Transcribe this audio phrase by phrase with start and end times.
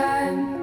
[0.00, 0.59] time.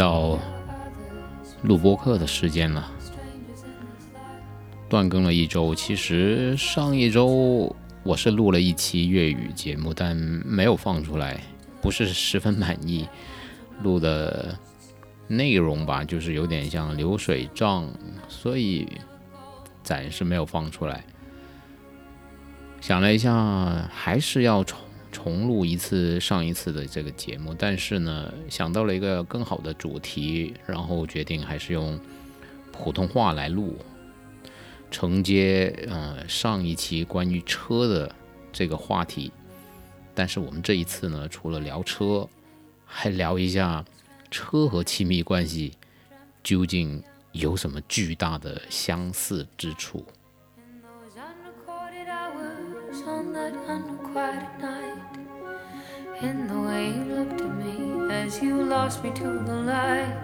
[0.00, 0.38] 到
[1.62, 2.90] 录播课的时间了，
[4.88, 5.74] 断更了一周。
[5.74, 11.38] 其实上一周我是录了一期粤语节目，但没有放出来，
[11.82, 13.06] 不是十分满意。
[13.82, 14.58] 录的
[15.28, 17.86] 内容吧，就是有点像流水账，
[18.26, 18.88] 所以
[19.82, 21.04] 暂时没有放出来。
[22.80, 24.78] 想了一下，还是要重。
[25.10, 31.98] 重录一次上一次的这个节目，但是呢，想到了一个更好的主题，然后决定还是用
[32.72, 33.76] 普通话来录，
[34.90, 38.14] 承接呃上一期关于车的
[38.52, 39.32] 这个话题。
[40.14, 42.28] 但是我们这一次呢，除了聊车，
[42.84, 43.84] 还聊一下
[44.30, 45.72] 车和亲密关系
[46.42, 47.02] 究竟
[47.32, 50.04] 有什么巨大的相似之处。
[56.22, 60.12] In the way you looked at me as you lost me to the light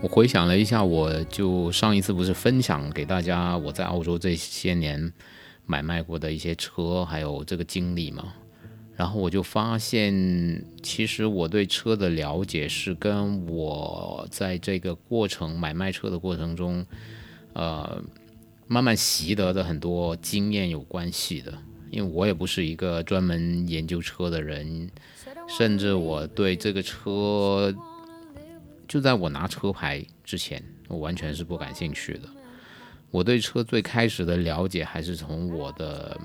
[0.00, 5.12] 我回想了一下，我就上一次不是分享给大家我在澳洲这些年
[5.66, 8.32] 买卖过的一些车，还有这个经历嘛。
[8.96, 16.84] 然后我就发现，其实我对车的了解是跟我在这个过程买卖车的过程中，
[17.52, 18.02] 呃。
[18.70, 21.56] 慢慢习得的很多经验有关系的，
[21.90, 24.90] 因为我也不是一个专门研究车的人，
[25.48, 27.74] 甚至我对这个车，
[28.86, 32.28] 就在我拿车牌之前，我完全是不感兴趣的。
[33.10, 36.20] 我对车最开始的了解还是从我的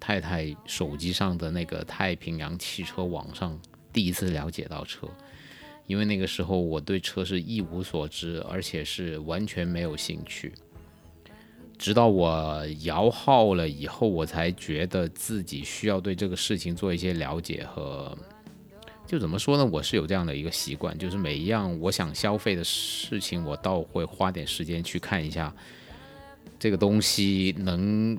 [0.00, 3.56] 太太手机上的那个太平洋汽车网上
[3.92, 5.06] 第一次了解到车，
[5.86, 10.52] 因为那个时候我对车是一无所知，而且是完全没有兴趣。
[11.76, 18.16] 直到我摇号了以后，我才觉得自己需要对这个事情做一些了解和，
[19.06, 19.64] 就怎么说呢？
[19.64, 25.52] 我是有这样的一个习惯，就是每一样我想消费的事情，我倒会花点时间去看一下
[26.58, 28.16] 这个东西，能，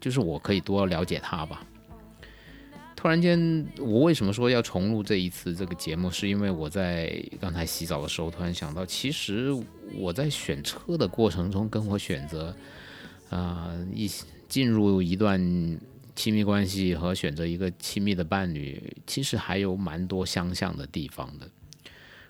[0.00, 1.62] 就是我可以多了解它吧。
[3.02, 6.08] 突然间，我为什么说要重录这一次这个节目？
[6.08, 9.48] 是因为我在刚才洗澡的时候突然想到，其实
[9.96, 12.54] 我在选车的过程中，跟我选择
[13.28, 14.08] 啊 一
[14.48, 15.36] 进入一段
[16.14, 21.50] 亲密关系和选择一个亲密的伴侣，其实还有蛮多相像的地方的。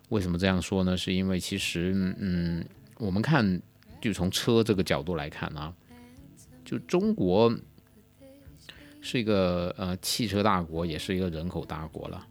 [0.09, 0.97] 为什么这样说呢？
[0.97, 2.65] 是因为其实，嗯，
[2.97, 3.60] 我们看，
[4.00, 5.75] 就从车这个角度来看啊，
[6.65, 7.54] 就中国。
[9.03, 12.27] 是一个呃汽车大国，也是一个人口大国了。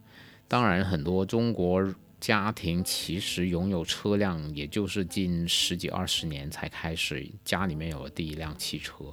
[0.48, 9.04] 当然，很多中国家庭其实拥有车辆，也就是近十几二十年才开始家里面有了第一辆汽车。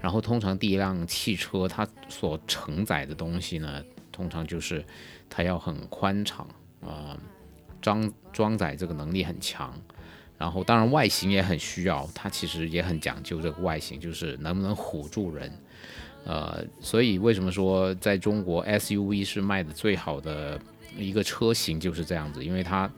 [0.00, 4.84] 然后，通常第一辆汽车它所承载的东西呢，通常就是
[5.30, 6.48] 它要很宽敞
[6.80, 7.16] 啊，
[7.80, 9.72] 装装载这个能力很强。
[10.36, 15.52] 然后，当然外形也很需要，它其实也很讲究这个外形，就是能不能唬住人。
[16.24, 20.60] 呃，所以为什么说在中国 SUV 是卖的最好的
[20.96, 22.44] 一个车型就是这样子？
[22.44, 22.90] 因为它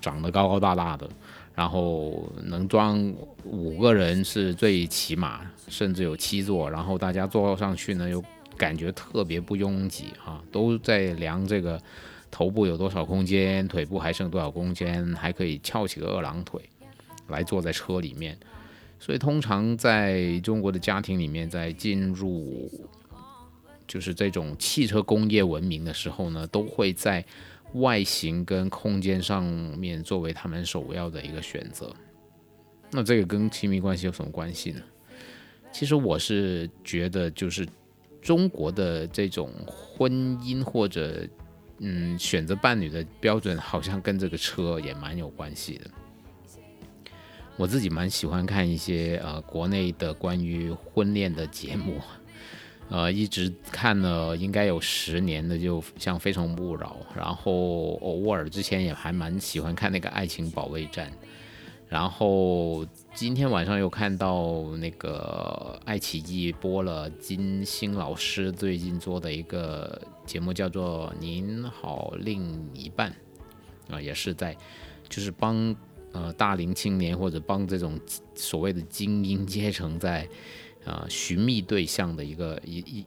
[0.00, 1.08] 长得高高大大的，
[1.54, 3.12] 然后能装
[3.44, 8.22] 五个人是最起码，甚至有七座，然后大家坐上去呢又
[8.56, 11.80] 感觉特别不拥挤啊，都在量这个
[12.30, 16.60] 头部有多少空间，腿部还剩多少空间，还可以翘起个二郎腿
[17.26, 18.38] 来坐在车里面。
[19.00, 22.70] 所以，通常在中国的家庭里面，在进入
[23.86, 27.24] 就是这种汽车工业文明的时候呢，都会在
[27.74, 31.94] 外形跟空间上面作为他们首要的一个选择。
[32.90, 34.80] 那这个跟亲密关系有什么关系呢？
[35.70, 37.66] 其实我是觉得，就是
[38.20, 40.10] 中国的这种婚
[40.40, 41.26] 姻或者
[41.78, 45.90] 嗯，选择伴侣的标准好像跟这个车也蛮有关系的。
[47.58, 52.00] 我自己蛮喜欢看一些呃国内的关于婚恋的节目，
[52.88, 61.10] 呃，一直看了应该有十年的，就像《非诚勿扰》，然后偶尔之前也还蛮喜欢看那个《爱情保卫战》，
[61.88, 73.12] 然后今天晚上又看到那个爱奇艺播了金星老师最近做的一个节目，叫做《您好另一半》，
[73.92, 74.56] 啊，也是在
[75.08, 75.74] 就是帮。
[76.12, 78.00] 呃，大龄青年或者帮这种
[78.34, 80.28] 所谓的精英阶层在
[80.84, 83.04] 啊寻觅对象的一个一一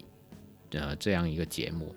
[0.77, 1.95] 呃这样一个节目，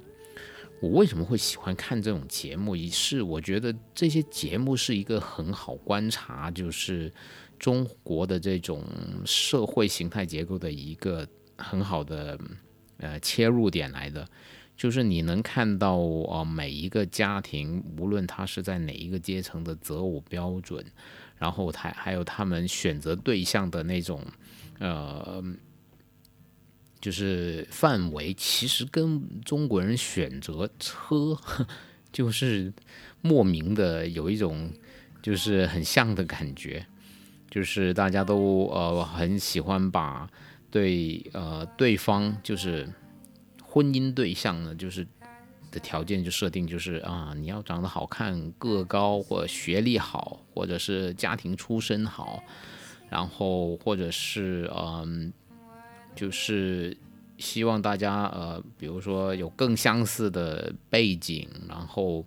[0.81, 2.75] 我为什么会喜欢看这种节目？
[2.75, 7.13] 一是我觉得这些节目是一个很好观察，就是
[7.59, 8.83] 中国的这种
[9.27, 12.39] 社会形态结构的一个很好的
[12.99, 14.27] 呃切入点来的。
[14.77, 15.97] 就是你能看到
[16.29, 20.85] 啊，每一个家庭，无论他是在哪一个阶层的择偶标准，
[21.39, 24.21] 然后他还有他们选择对象的那种，
[24.81, 25.43] 呃，
[27.01, 31.39] 就是范围，其实跟中国人选择车，
[32.13, 32.73] 就是
[33.23, 34.69] 莫名的有一种
[35.23, 36.85] 就是很像的感觉，
[37.49, 40.29] 就是大家都呃很喜欢把
[40.69, 42.89] 对呃对方就是。
[43.75, 45.05] 婚姻对象呢，就是
[45.73, 52.41] 的条件就设定就是啊，你要长得好看、个高或学历好，或者是家庭出身好，
[53.11, 55.33] 然后或者是嗯，
[56.15, 56.97] 就是
[57.37, 62.25] 希望大家呃，比如说有更相似的背景，然后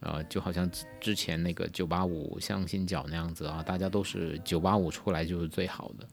[0.00, 6.06] 呃，就好像之前那个九八五相亲角那样子啊，大家都是九八五出来就是最好的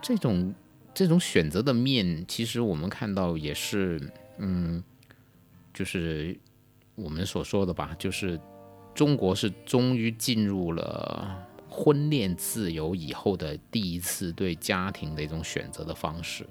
[0.00, 0.54] 这种。
[0.94, 4.00] 这种选择的面，其实我们看到也是，
[4.38, 4.82] 嗯，
[5.72, 6.38] 就是
[6.94, 8.40] 我们所说的吧，就是
[8.94, 16.46] 中国是终于进入了婚恋自由以后的第一次对家庭的一种选择的方式。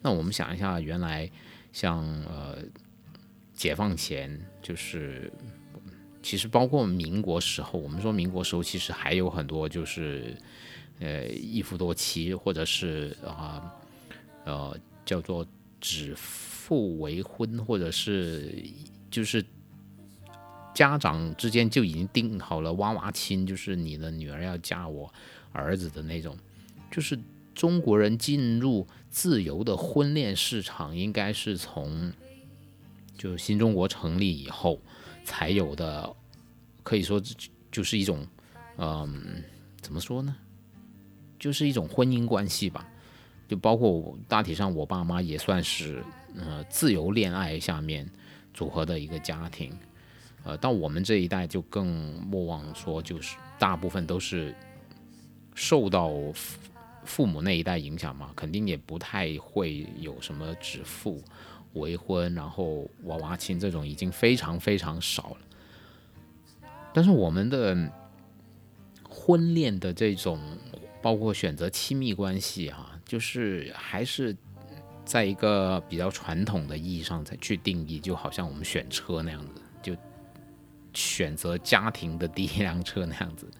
[0.00, 1.30] 那我们想一下，原来
[1.70, 2.56] 像呃
[3.52, 5.30] 解放前，就是
[6.22, 10.34] 其实包括民国时候，我们说民国时候其实还有很多就是。
[11.00, 13.74] 呃，一夫多妻，或者是啊，
[14.44, 15.46] 呃，叫做
[15.80, 18.62] 指腹为婚，或者是
[19.10, 19.42] 就是
[20.74, 25.12] 家长之间就已经定好了娃娃亲，就是你的女儿要嫁我
[25.52, 26.36] 儿子的那种。
[26.90, 27.18] 就是
[27.54, 32.12] 中国人进入自由的婚恋市场，应该是从
[33.16, 34.80] 就新中国成立以后
[35.24, 36.14] 才有的，
[36.82, 37.20] 可以说
[37.70, 38.26] 就是一种，
[38.76, 39.42] 嗯，
[39.80, 40.36] 怎么说呢？
[41.40, 42.86] 就是一种婚姻关系吧，
[43.48, 46.04] 就包括大体上我爸妈也算是
[46.36, 48.06] 呃自由恋爱下面
[48.52, 49.72] 组合的一个家庭，
[50.44, 54.54] 呃，到我们这一代就更莫忘说，就是大部分都是
[55.54, 56.12] 受到
[57.04, 61.22] 父母那一代影响嘛，肯定也不太会有什么指腹
[61.72, 65.36] 为婚，然后娃娃亲这种已经非常非常少了。
[66.92, 67.90] 但是我们的
[69.08, 70.38] 婚恋的这种。
[71.02, 74.36] 包括选择亲密关系哈，就是还是
[75.04, 79.96] 在一个比较传统的意义上才去定义，就好像我们选车那样子，就
[80.92, 83.50] 选择家庭的第一辆车那样子，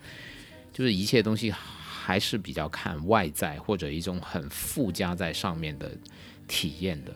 [0.73, 5.91] 就是一切东西还是比较看外在或者一种很附加在上面的
[6.47, 7.15] 体验的，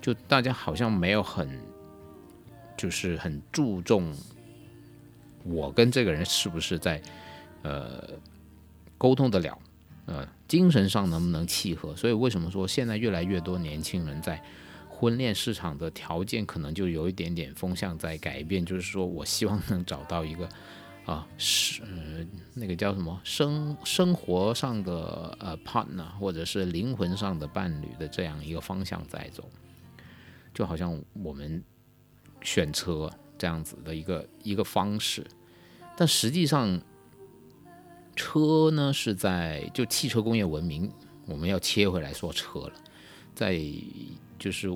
[0.00, 1.58] 就大家好像没有很
[2.76, 4.14] 就是很注重
[5.44, 7.00] 我跟这个人是不是在
[7.62, 8.06] 呃。
[9.02, 9.58] 沟通得了，
[10.06, 11.96] 呃，精神上能不能契合？
[11.96, 14.40] 所以为什么说现在越来越多年轻人在
[14.88, 18.64] 婚恋市场的条件可能就有一点点风向在改变？
[18.64, 20.48] 就是说我希望能找到一个
[21.04, 21.82] 啊，是
[22.54, 29.50] 那个叫什么生生活上的呃 partner，或者是灵魂上的伴侣的这样一个方向在走，
[30.54, 31.60] 就好像我们
[32.40, 35.26] 选车这样子的一个一个方式，
[35.96, 36.80] 但实际上。
[38.14, 40.90] 车呢是在就汽车工业文明，
[41.26, 42.72] 我们要切回来说车了，
[43.34, 43.60] 在
[44.38, 44.68] 就是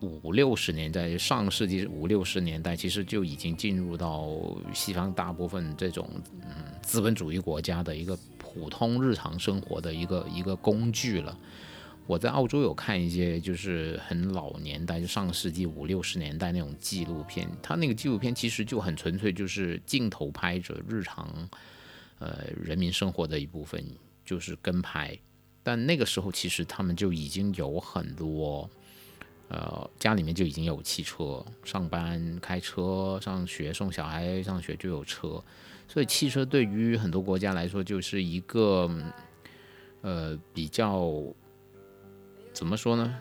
[0.00, 4.30] 五六十年代，上世纪五六十年代，其实就已经进入到
[4.72, 6.08] 西方大部分这种
[6.42, 11.36] 嗯资本主义国家的一个普通日常生活的一个一个工具了。
[12.06, 21.26] 我在澳洲有看一些就是很老年代，就上世纪五六十年代那种纪录片，它那个纪录片其实就很纯粹，就是镜头拍着日常。
[22.24, 23.84] 呃，人民生活的一部分
[24.24, 25.18] 就是跟拍，
[25.62, 28.68] 但那个时候其实他们就已经有很多
[29.48, 35.44] 呃，家里面就已经有汽车，上班开车，上学送小孩上学就有车，
[35.86, 38.90] 所以汽车对于很多国家来说就是一个，
[40.00, 41.12] 呃，比较
[42.54, 43.18] 怎么说呢，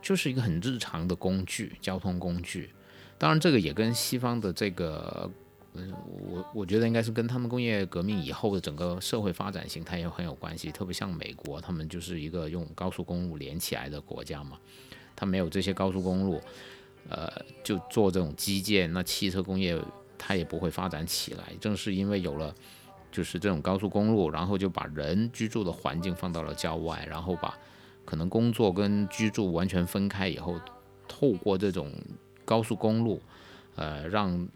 [0.00, 2.70] 就是一个很日常的工具，交通工具。
[3.18, 5.28] 当然，这个也跟西方的这个，
[5.74, 5.92] 嗯，
[6.28, 10.70] 我我觉得应该是跟他们工业革命以后的整个社会发展形态也很有关系。
[10.70, 14.58] 特别像美国，他们就是一个用高速公路连起来的国家嘛。
[15.16, 16.40] 他没有这些高速公路，
[17.08, 17.30] 呃，
[17.64, 19.78] 就做这种基建，那汽车工业
[20.18, 21.52] 它也不会发展起来。
[21.60, 22.54] 正是因为有了
[23.10, 27.56] 就是这种高速公路，然后就把人居住的环境放到了郊外，然后把
[28.04, 30.60] 可能工作跟居住完全分开以后，
[31.08, 31.92] 透过这种
[32.44, 33.22] 高速公路，
[33.76, 34.48] 呃，让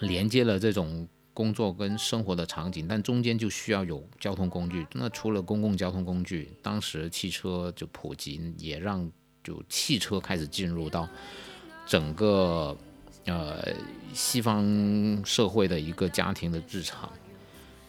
[0.00, 4.86] 连接了这种工作跟生活的场景，但中间就需要有交通工具。
[4.94, 9.10] 那除了公共交通工具，当时汽车就普及，也让
[9.44, 11.08] 就汽车开始进入到
[11.86, 12.76] 整个
[13.24, 13.64] 呃
[14.12, 14.64] 西方
[15.24, 17.08] 社会的一个家庭的日常。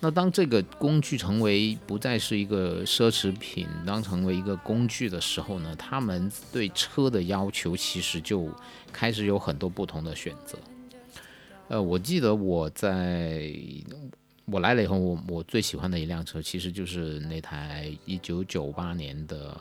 [0.02, 8.48] 那当这个工具成为不再是一个奢侈品，当成为一个工具的时候呢，他们对车的要求其实就
[8.94, 10.58] 开始有很多不同的选择。
[11.70, 13.52] 呃，我记得我在
[14.46, 19.56] 我来了以后，我我最喜欢的一辆车其实就是那台一九九八年的。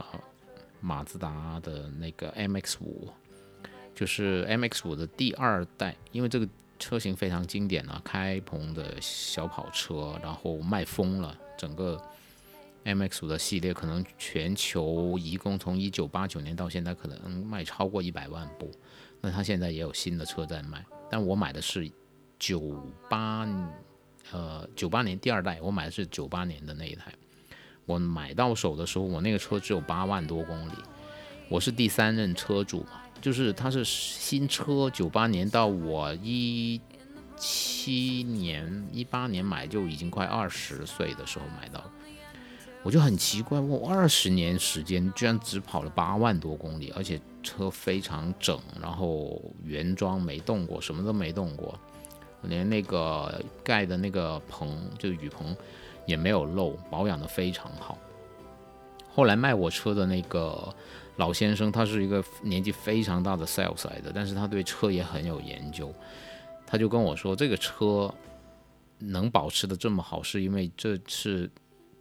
[0.80, 3.08] 马自达的那个 MX 五，
[3.96, 6.48] 就是 MX 五的第二代，因为这个
[6.78, 11.36] 车型非常经典啊，开篷的小跑车，然后卖疯了。
[11.56, 12.00] 整个
[12.84, 18.70] MX 五的系列可能全球一共从一九八九年到现在，可能卖超过一百万部。
[19.20, 21.90] 那它现在也有新的车在卖，但我买的是
[22.38, 23.46] 九八，
[24.32, 27.12] 呃，九八年第二代，我买的是九八年的那一台。
[27.84, 30.72] 我买到手的时候，我那个车只有八万多公里，
[31.48, 36.80] 我是第三任车主嘛，就是它是新车，九八年到我一
[37.36, 41.82] 七年、一八年买就已经快二十岁的时候买到，
[42.82, 51.78] 我就很奇怪，我二十年时间居然只跑了八万多公里，而且车非常整，然后原装没动过，什么都没动过，
[52.42, 55.56] 连那个盖的那个棚，就雨棚。
[56.06, 57.98] 也没有漏，保养的非常好。
[59.10, 60.74] 后来卖我车的那个
[61.16, 65.94] 老先生，他是一个年纪非常大的 sales 来的，但是他对车也很有研究。
[66.66, 68.10] 他就跟我说，这个车
[68.98, 71.50] 能保持的这么好，是因为这是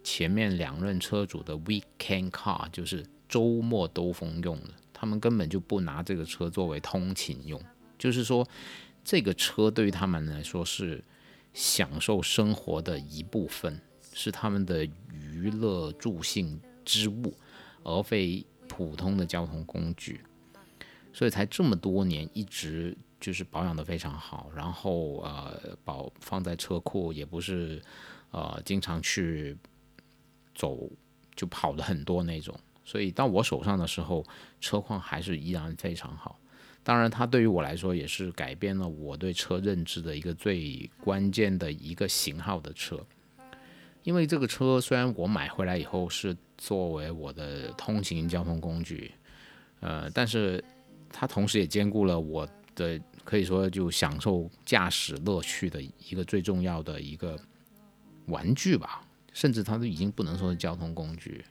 [0.06, 4.70] 前面两任车主的 weekend car，就是周末兜风用的。
[4.94, 7.62] 他们根本就不拿这个车作为通勤用，
[7.98, 8.48] 就是说
[9.08, 11.02] 这个车对于他们来说是
[11.54, 13.80] 享受生活的一部分。
[14.14, 17.32] 是他们的娱乐助兴之物，
[17.84, 20.20] 而非普通的交通工具，
[21.14, 27.80] 所以才这么多年一直就是保养的非常好，然后呃保放在车库也不是
[28.32, 29.56] 呃经常去
[30.56, 30.90] 走
[31.36, 34.26] 就跑的很多那种，所以到我手上的时候
[34.60, 36.40] 车况还是依然非常好。
[36.88, 42.98] 当然，它对于我来说也是改变了我对车认知的一个最关键的一个型号的车。
[44.04, 49.12] 因为这个车虽然我买回来以后是作为我的通勤交通工具，
[49.82, 50.64] 呃，但是
[51.10, 57.38] 它同时也兼顾了我的可以说就享受驾驶乐趣的一个最重要的一个
[58.28, 61.44] 玩具吧，甚至它都已经不能说是交通工具。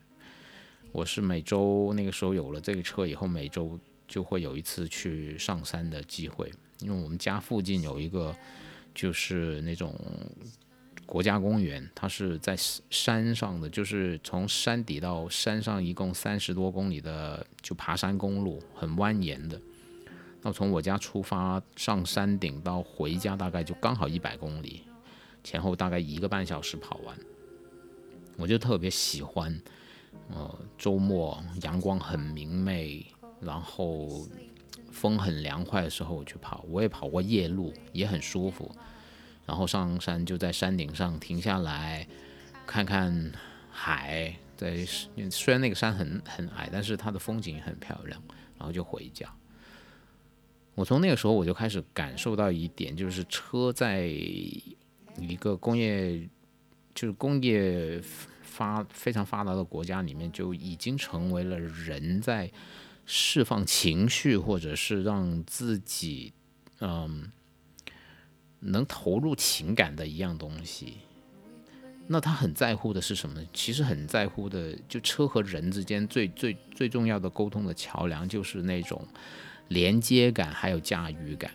[0.93, 8.35] 我是每周那个时候有了这个车以后，每周就会有一次去上山的机会，因为我们家附近有一个
[8.95, 9.95] 就是那种。
[11.05, 12.57] 国家公园，它是在
[12.91, 19.61] 山上的，就是从山底到山上，一共三十多公里的就爬山公路，很蜿蜒的。
[20.43, 24.83] 那从我家出发上山顶到回家，大概就刚好一百公里，
[25.45, 27.17] 前后大概一个半小时跑完。
[28.37, 29.63] 我就特别喜欢，
[30.31, 33.07] 呃，周末阳光很明媚，
[33.41, 34.27] 然后
[34.91, 36.65] 风很凉快的时候我去跑。
[36.69, 38.75] 我也跑过夜路，也很舒服。
[39.45, 42.07] 然后上山就在山顶上停下来，
[42.67, 43.33] 看看
[43.71, 44.35] 海。
[44.57, 44.87] 在
[45.31, 48.23] 虽然那个山很很矮，但是它的风景很漂亮。
[48.59, 49.31] 然后就回家。
[50.75, 56.27] 我从那个时候我就开始感受到一点，就是车在一个工业
[56.95, 58.01] 就是工业
[58.43, 62.51] 发非常发达的国家里面，就已经成为了人在
[63.07, 66.35] 释放情绪，或者是让自己
[66.81, 67.33] 嗯。
[68.59, 70.95] 能投入情感的一样东西，
[72.09, 73.41] 那他很在乎的是什么？
[73.53, 79.07] 其实很在乎的，就车和人之间最最最重要的沟通的桥梁，就是那种
[79.69, 81.53] 连接感，还有驾驭感。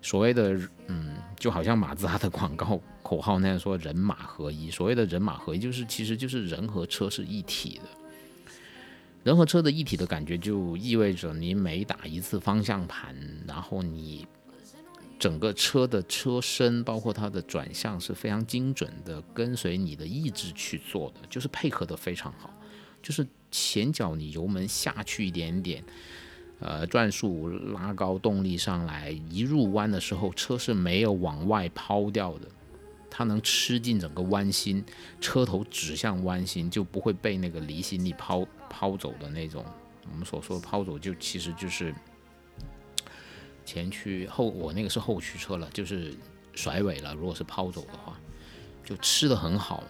[0.00, 0.58] 所谓的，
[0.88, 4.70] 嗯，就好像马自达的广告口号那样说“人马合一”。
[4.72, 8.01] 所谓的人马合一，就是其实就是人和车是一体的。
[9.22, 13.14] 人和车的一体的感觉，就意味着你每打一次方向盘，
[13.46, 14.26] 然后你
[15.18, 22.52] 整个车的车身，包括它的转向是非常精准的，跟随你的意志去做的，就是配合的非常好。
[23.00, 25.84] 就是前脚你油门下去一点点。
[26.64, 32.46] 呃，转速拉高，动力上来，一入弯的时候，车是没有往外抛掉的，
[33.14, 34.82] 它能吃进整个弯心，
[35.20, 39.62] 车头指向弯心，就不会被那个离心力抛抛走的那种。
[40.10, 41.94] 我们所说的抛走，就其实就是
[43.66, 46.14] 前驱后，我那个是后驱车了，就是
[46.54, 47.14] 甩尾了。
[47.14, 48.18] 如果是抛走的话，
[48.82, 49.84] 就吃的很好。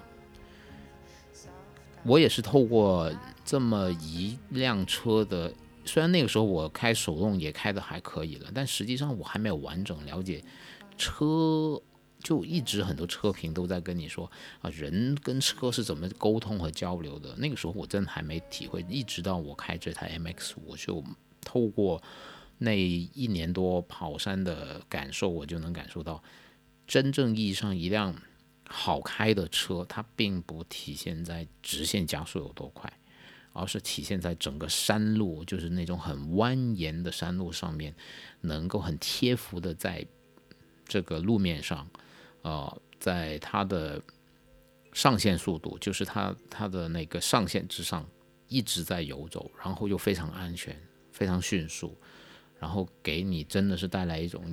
[2.02, 3.09] 我也是透过
[3.45, 5.55] 这么一辆车的。
[5.85, 10.45] 虽然那个时候我开手动也开的还可以了，但实际上我还没有完整了解
[10.99, 11.81] 车，
[12.23, 17.35] 就一直很多车评都在跟你说啊，人跟车是怎么沟通和交流的。
[17.37, 21.05] 那个时候我真的还没体会，一直到我开这台 MX，我就
[21.41, 22.02] 透过
[22.59, 26.23] 那一年多跑山的感受，我就能感受到，
[26.87, 28.14] 真正意义上一辆
[28.69, 32.93] 好开的车，它并不体现在直线加速有多快。
[33.55, 37.95] 而是体现在整个山路，就是那种很蜿蜒的山路上面，
[38.41, 40.07] 能够很贴服的在
[40.87, 41.87] 这个路面上，
[42.42, 44.00] 呃，在它的
[44.92, 48.07] 上限速度，就是它它的那个上限之上
[48.48, 50.76] 一直在游走，然后又非常安全、
[51.11, 51.96] 非常迅速，
[52.59, 54.44] 然后给你真的是带来一种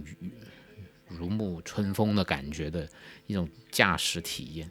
[1.07, 2.87] 如沐春风的感觉的
[3.27, 4.69] 一种驾驶体验。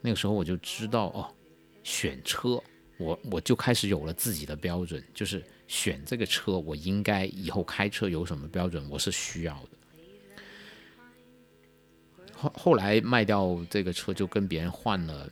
[0.00, 1.34] 那个时候我就知道哦，
[1.82, 2.62] 选车。
[2.96, 9.70] 我我就开始有了自己的标准，就是选这个车，我应该以后开车有什么标准，我是需要的。
[12.54, 15.28] 后来卖掉这个车，就跟别人换了，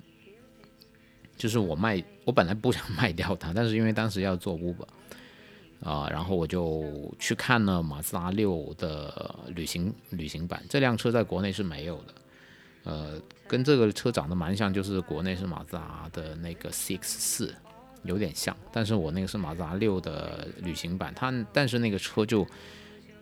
[1.36, 4.86] 就是我卖，我本来不想卖掉它，但是因为当时要做 Uber
[5.82, 12.14] 啊，然后我就去看了马自达六的旅行旅行版，这辆车在国内是没有的。
[12.84, 17.54] 呃，跟这个车长得蛮像，就是国内是马自达的那个 CX 四，
[18.02, 18.56] 有点像。
[18.72, 22.44] 但是我那个是马自达六的旅行版，它但是那个车就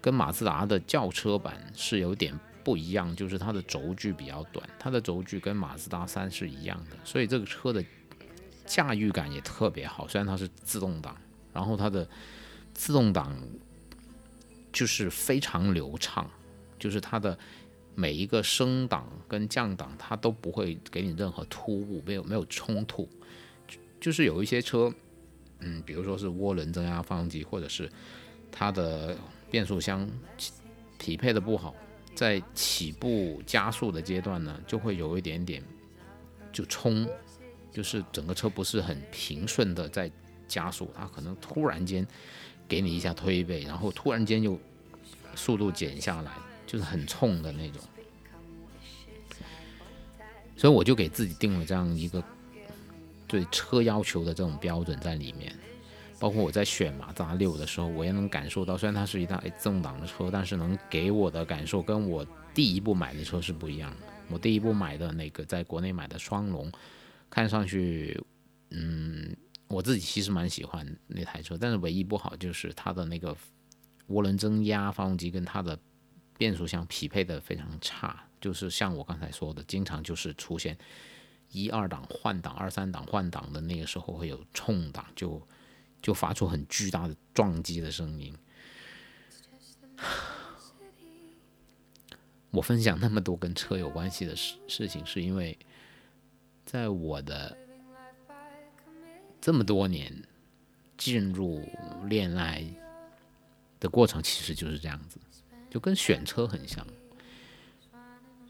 [0.01, 2.33] 跟马自达的轿车版是有点
[2.71, 7.85] 不一样，就是它的轴距比较短，它的轴距跟马自达三是一样的，所以这个车的
[8.65, 10.07] 驾驭感也特别好。
[10.07, 11.17] 虽然它是自动挡，
[11.53, 12.09] 然后它的
[12.73, 13.37] 自动挡
[14.73, 16.31] 就是非常流畅，
[16.79, 17.37] 就是它的。
[17.97, 23.07] 每一个升档跟降档，它都不会给你任何突兀，没有没有冲突。
[24.01, 24.91] 就是有一些车，
[25.59, 27.91] 嗯，比如说是涡轮增压发动机，或者是
[28.51, 29.15] 它的
[29.51, 30.09] 变速箱
[30.99, 31.75] 匹配的不好，
[32.21, 35.65] 在起步加速的阶段呢，就会有一点点
[36.53, 37.09] 就冲，
[37.73, 40.13] 就是整个车不是很平顺的在
[40.47, 42.07] 加速，它可能突然间
[42.69, 44.61] 给你一下推背，然后突然间又
[45.35, 46.31] 速度减下来。
[46.67, 47.83] 就是很冲的那种，
[50.57, 52.23] 所以我就给自己定了这样一个
[53.27, 55.53] 对车要求的这种标准在里面。
[56.21, 64.07] 包括我在选马自达六的时候，我也能感受到，虽然它是一台自动挡的车，但是能给我的感受跟我第一部买的车是不一样的。
[64.29, 66.71] 我第一部买的那个在国内买的双龙，
[67.29, 68.23] 看上去，
[68.71, 69.35] 嗯，
[69.67, 73.37] 我自己其实蛮喜欢那台车，但是唯一不好就是它的那个
[74.11, 75.77] 涡轮增压发动机跟它的。
[76.39, 80.75] 变速箱匹配的非常差，就是像我刚才说的，经常就是出现
[81.51, 85.39] 一二档换挡、二三档换挡的那个时候会有冲档，就
[86.03, 88.35] 就发出很巨大的撞击的声音。
[92.51, 95.57] 我分享那么多跟车有关系的事事情，是因为
[96.65, 97.57] 在我的
[99.41, 100.25] 这么多年
[100.99, 101.65] 进入
[102.07, 102.65] 恋爱
[103.79, 105.19] 的过程，其实就是这样子。
[105.71, 106.85] 就跟选车很像，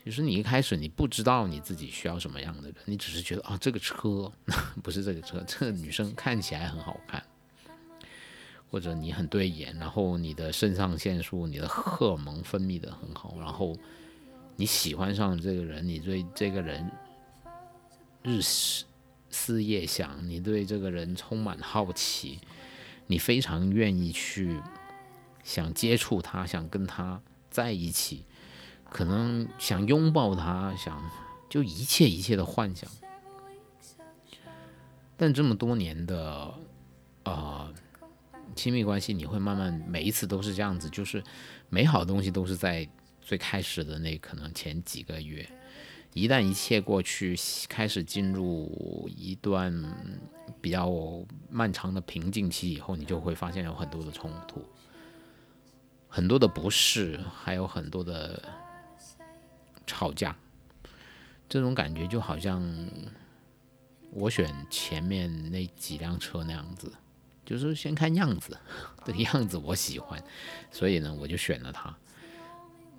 [0.03, 4.33] 其实你一开始你不知道你自己需要什么样的人，你只是觉得啊这个车
[4.83, 7.23] 不是这个车，这个女生看起来很好看，
[8.71, 13.77] 或者你很对眼，然后你的肾上腺素、你的荷尔蒙分泌的很好，然后
[14.57, 16.91] 你喜欢上这个人，你对这个人
[18.23, 18.85] 日思
[19.31, 22.39] 思夜想，你对这个人充满好奇，
[23.07, 24.61] 你非常愿意去。
[25.43, 27.19] 想接触他，想跟他
[27.51, 28.27] 在一起，
[28.91, 31.03] 可能想拥抱他，想
[31.49, 32.89] 就一切一切的幻想。
[35.17, 36.55] 但这么多年的
[37.23, 37.73] 啊
[38.61, 41.25] 亲密关系，你会慢慢每一次都是这样子，就是
[41.71, 42.87] 美好的东西都是在
[43.23, 45.49] 最开始的那可能前几个月，
[46.13, 47.35] 一旦一切过去，
[47.71, 49.73] 开始进入一段
[50.61, 50.93] 比较
[51.49, 54.63] 漫长的平静期以后，你就会发现有很多的冲突，
[56.07, 58.47] 很多的不适，还有很多的
[59.87, 60.37] 吵架，
[61.49, 62.63] 这种感觉就好像。
[64.13, 66.93] 我选前面那几辆车那样子，
[67.51, 68.57] 就是先看样子，
[69.05, 70.23] 这个样子我喜欢，
[70.71, 71.93] 所以呢我就选了它。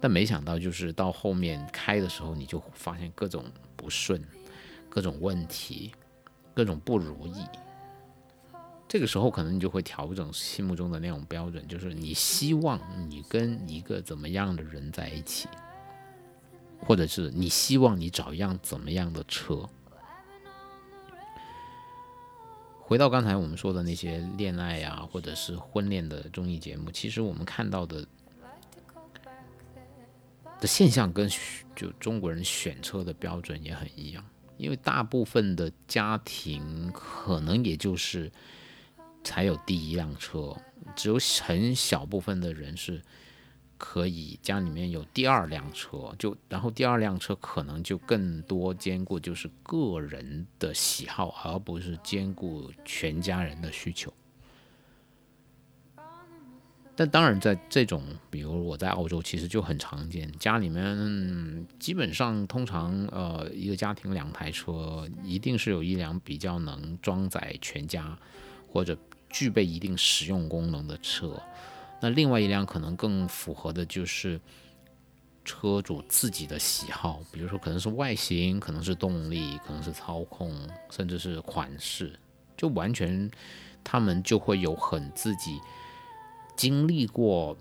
[0.02, 3.46] 但没想到就是到后面开的时候，你就发现各种
[3.78, 4.22] 不顺、
[4.90, 5.94] 各种问题、
[6.54, 7.46] 各种不如意。
[8.90, 12.78] 这个时候可能你就会调整心目中的那种标准，就是你希望
[13.10, 15.48] 你跟一个怎么样的人在一起，
[16.78, 19.66] 或者是你希望你找一辆怎么样的车。
[22.92, 28.06] 回到刚才我们说的那些恋爱呀，或者是婚恋的综艺节目，其实我们看到的
[30.60, 31.32] 的现象跟
[31.74, 34.22] 就中国人选车的标准也很一样，
[34.58, 38.30] 因为大部分的家庭可能也就是
[39.24, 40.54] 才有第一辆车，
[40.94, 43.02] 只有很小部分的人是。
[43.84, 54.14] 可以家里面有第二辆车，就然后第二辆车可能就更多兼顾就是个人的喜好，而不是兼顾全家人的需求。
[56.96, 68.16] 但当然，在这种比如我在澳洲，其实就很常见，家里面基本上通常呃一个家庭两台车，一定是有一辆比较能装载全家
[68.68, 68.96] 或者
[69.28, 71.42] 具备一定实用功能的车。
[72.02, 74.42] 那另外一辆可能更符合的就是
[75.46, 80.52] 车主自己的喜好，比如说可能是外形，可能是动力，可能是操控，
[80.90, 82.20] 甚至是款式，
[82.58, 83.30] 就完全
[83.84, 85.62] 他们就会有很自己
[86.56, 87.56] 经历过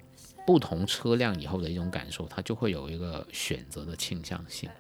[0.46, 4.70] 不同车辆以后的一种感受，他就会有一个选择的倾向性。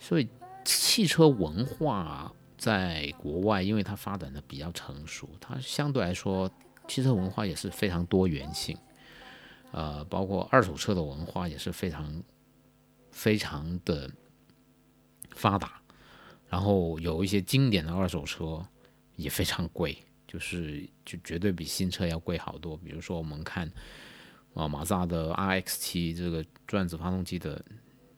[0.00, 0.28] 所以
[0.64, 6.50] 汽车文化在国外，因为它发展的比较成熟，它相对来说。
[6.88, 8.76] 汽车文化也是非常多元性，
[9.72, 12.22] 呃，包括二手车的文化也是非常
[13.10, 14.10] 非常的
[15.30, 15.80] 发达。
[16.48, 18.64] 然后有一些经典的二手车
[19.16, 22.76] 也非常贵，就是就绝对比新车要贵好多。
[22.76, 23.70] 比如说我们看
[24.54, 27.62] 啊，马自达的 RX-7 这个转子发动机的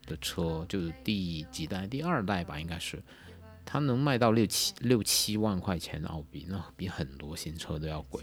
[0.07, 1.87] 的车，就是第几代？
[1.87, 3.03] 第二代吧，应该是，
[3.65, 8.23] 它能卖到六七六七万块钱澳币，那比很多新车都要贵。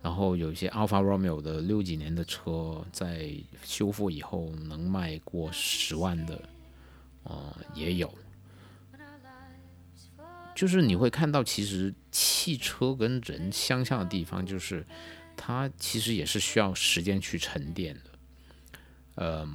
[0.00, 3.32] 然后有一些 Alfa Romeo 的六几年的车，在
[3.64, 6.40] 修复以后能卖过十万的，
[7.24, 8.12] 呃，也有。
[10.54, 14.84] 就是你会看到，其实汽车跟人相像的地方，就是
[15.36, 18.02] 它其实也是需要时间去沉淀的。
[19.16, 19.48] 呃，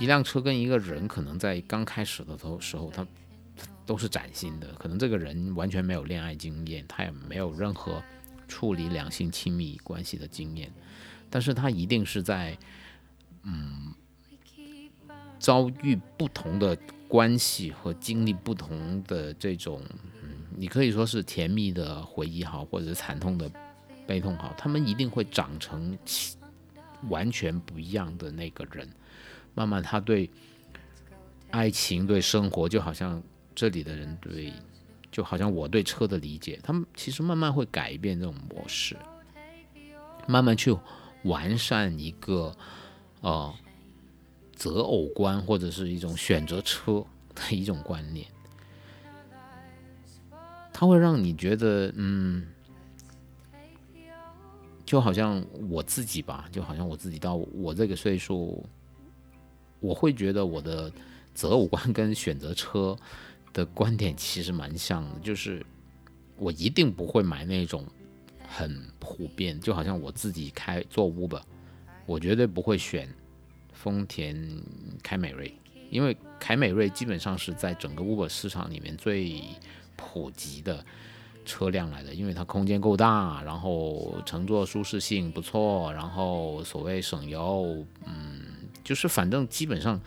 [0.00, 3.06] 一辆车跟一个人，可能在刚开始的时时候，他
[3.86, 8.02] 都是崭新的，可能这个人完全没有恋爱经验，他也没有任何。
[8.46, 10.72] 处理两性亲密关系的经验，
[11.30, 12.56] 但是他一定是在，
[13.42, 13.94] 嗯，
[15.38, 16.76] 遭遇不同的
[17.08, 19.82] 关系和经历不同的这种，
[20.22, 23.50] 嗯，你可以说是甜蜜的回忆好，或者是惨痛的
[24.06, 25.96] 悲痛好，他们一定会长成
[27.08, 28.88] 完全不一样的那个人。
[29.54, 30.30] 慢慢，他对
[31.50, 33.22] 爱情、对生活，就好像
[33.54, 34.52] 这里的人对。
[35.14, 38.96] 就好像我对车的理解，他们其实慢慢会改变这种模式，
[40.26, 40.76] 慢慢去
[41.22, 42.52] 完善一个
[43.20, 43.54] 呃
[44.56, 48.26] 择偶观或者是一种选择车的一种观念，
[50.72, 52.48] 它会让你觉得，嗯，
[54.84, 58.66] 就好像我自己吧，就好像我自己到我这个岁数，
[59.78, 60.90] 我会觉得我的
[61.32, 62.98] 择偶观跟选择车。
[63.54, 65.64] 的观点其实蛮像的，就是
[66.36, 67.86] 我一定不会买那种
[68.46, 71.40] 很普遍，就好像我自己开做 Uber，
[72.04, 73.08] 我绝对不会选
[73.72, 74.36] 丰田
[75.02, 75.54] 凯美瑞，
[75.88, 79.40] 因为凯美瑞基本上是在整个 Uber 市场里面最
[79.94, 80.84] 普及的
[81.44, 88.42] 车辆来的，因为它空间够大，然后乘坐舒适性不错，然后所谓省油，嗯，
[88.82, 90.00] 就是反正基本上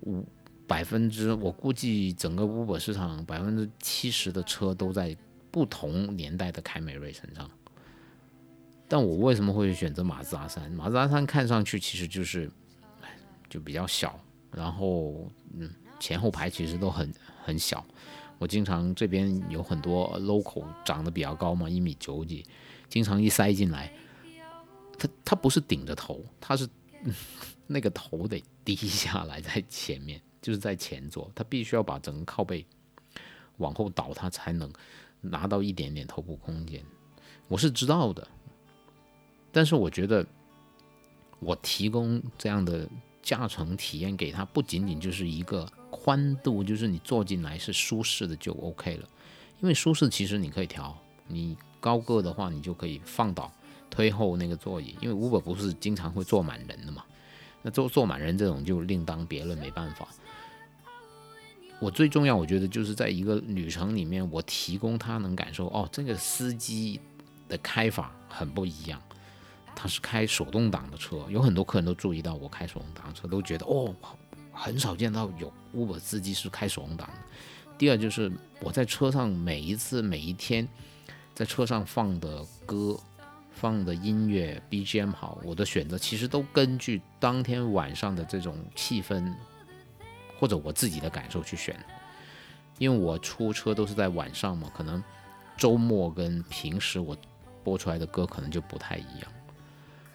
[0.00, 0.26] 五。
[0.66, 5.16] 百分之，我估计整个 Uber 市场百分之七十的车都在
[5.50, 7.50] 不同年代的凯美瑞身上。
[8.88, 10.70] 但我为什么会选择马自达三？
[10.72, 12.50] 马自达三看上去其实就是，
[13.48, 14.18] 就比较小，
[14.52, 17.12] 然后嗯，前后排其实都很
[17.44, 17.84] 很小。
[18.38, 22.44] 我经常这边有很多 local 长得比较高嘛，一米九几，
[22.88, 23.92] 经常一塞进来，
[24.98, 26.68] 他他不是顶着头，他是
[27.66, 32.64] 那个头得低下来在前面，就是在前座，他必须要把整个靠背
[33.56, 34.72] 往后倒，他才能
[35.20, 36.80] 拿到一点点头部空间。
[37.48, 38.28] 我是知道的，
[39.50, 40.24] 但是我觉得
[41.40, 42.88] 我提供这样的
[43.22, 45.66] 驾乘体验给他，不仅仅就是一个。
[45.88, 49.08] 宽度就是你坐进来是舒适的就 OK 了，
[49.60, 50.94] 因为舒适其实你可以调，
[51.26, 53.50] 你高个的话你就可以放倒
[53.88, 57.02] 推后那个座椅，因为 Uber 不是经常会坐满人的嘛，
[57.62, 60.08] 那坐坐满人这种就另当别论，没办法。
[61.78, 67.00] 我最重要，我觉得就是在一个旅程里面，我提供他能感受哦，这个司机
[67.48, 69.00] 的开法很不一样，
[69.74, 73.94] 他是开手动挡的车，有很多客人都注意到我开手动挡车，都觉得哦。
[74.58, 77.14] 很少见到有 Uber 司机是开手动挡的。
[77.76, 80.66] 第二就是我在车上每一次每一天
[81.34, 82.98] 在车上放的歌、
[83.52, 89.30] 放的音乐 BGM 好，我的选择其实都根据当天晚上的这种气氛
[90.38, 91.76] 或者我自己的感受去选。
[92.78, 95.02] 因为我出车都是在晚上嘛，可能
[95.56, 97.16] 周末跟平时我
[97.64, 99.32] 播出来的歌可能就不太一样，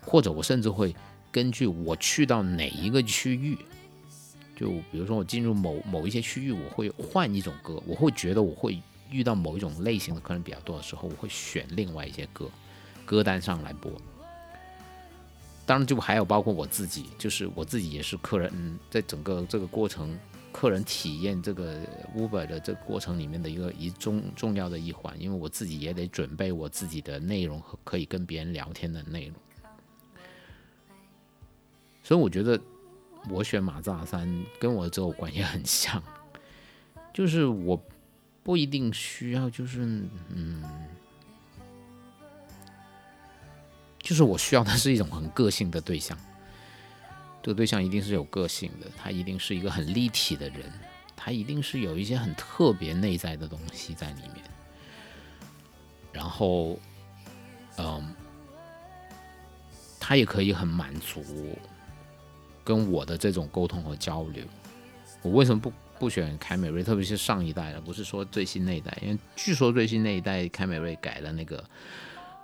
[0.01, 0.95] 或者我甚至会
[1.31, 3.57] 根据我去到哪一个区域。
[4.55, 8.79] 就比如说我进入某某一些区域，我会换一种歌，我会觉得我会
[9.09, 12.47] 遇到某一种类型的客人比较多的时候，我会选另外一些歌，
[13.05, 13.91] 歌单上来播。
[15.71, 20.19] 当然，就还有包括我自己，就是我自己也是客人，嗯在整个这个过程，
[20.51, 21.79] 客人体验这个
[22.13, 29.35] Uber 的这个过程里面的一个一重重要的一环，因为我自己也得准备我自己的内容和可以跟别人聊天的内容，
[32.03, 32.59] 所以我觉得。
[33.29, 34.27] 我选马自达三
[34.59, 36.01] 跟我的择偶观也很像，
[37.13, 37.79] 就是我
[38.41, 39.81] 不一定需要，就是
[40.29, 40.63] 嗯，
[44.01, 46.17] 就是我需要的是一种很个性的对象，
[47.41, 50.71] 这个对象一定是有个性的，他一定是一个很立体的人，
[51.15, 54.43] 他一定是有一些很特别内在的东西在里面，
[56.11, 56.77] 然后，
[57.77, 58.13] 嗯，
[59.99, 61.23] 他也可以很满足。
[62.63, 64.45] 跟我的这种沟通和交流，
[65.23, 66.83] 我为什么不不选凯美瑞？
[66.83, 71.63] 特别是上一代的，不是说最新那一代，因为据说最新那一代凯美瑞改了那个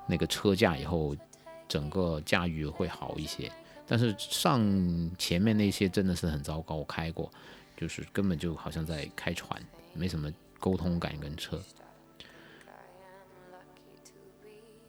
[0.08, 1.16] 那个车架以后，
[1.68, 3.52] 整个驾驭会好一些。
[3.86, 4.62] 但是上
[5.18, 7.32] 前面那些真的是很糟糕，我开过，
[7.76, 9.62] 就是根本就好像在开船，
[9.94, 11.62] 没什么沟通感跟车。